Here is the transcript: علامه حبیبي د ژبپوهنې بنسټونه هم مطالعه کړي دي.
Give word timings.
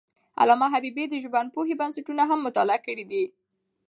علامه 0.41 0.67
حبیبي 0.73 1.05
د 1.09 1.15
ژبپوهنې 1.23 1.75
بنسټونه 1.81 2.23
هم 2.29 2.39
مطالعه 2.47 2.79
کړي 2.85 3.05
دي. 3.11 3.23